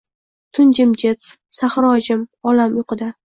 [0.57, 1.27] Tun jimjit.
[1.59, 2.25] Sahro jim.
[2.53, 3.13] Olam uyquda.